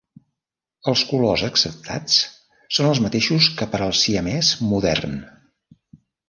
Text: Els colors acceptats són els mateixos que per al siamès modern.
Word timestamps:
Els 0.91 1.01
colors 1.09 1.43
acceptats 1.47 2.15
són 2.77 2.89
els 2.93 3.03
mateixos 3.07 3.51
que 3.61 3.69
per 3.75 3.83
al 3.89 3.95
siamès 4.01 4.51
modern. 4.73 5.21